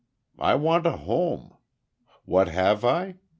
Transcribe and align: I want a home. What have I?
I 0.39 0.55
want 0.55 0.87
a 0.87 0.97
home. 0.97 1.53
What 2.25 2.47
have 2.47 2.83
I? 2.83 3.17